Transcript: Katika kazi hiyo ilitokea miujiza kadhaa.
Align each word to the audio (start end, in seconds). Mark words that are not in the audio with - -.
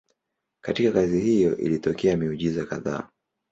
Katika 0.63 0.91
kazi 0.91 1.19
hiyo 1.19 1.57
ilitokea 1.57 2.17
miujiza 2.17 2.65
kadhaa. 2.65 3.09